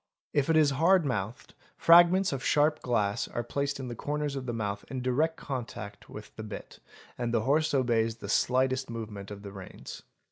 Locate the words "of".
2.33-2.43, 4.35-4.47, 9.29-9.43